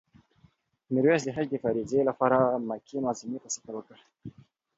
[0.93, 3.97] میرویس د حج د فریضې لپاره مکې معظمې ته سفر وکړ.